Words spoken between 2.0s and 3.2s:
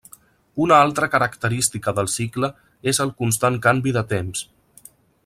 cicle és el